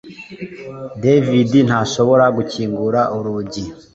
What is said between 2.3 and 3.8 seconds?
gukingura urugi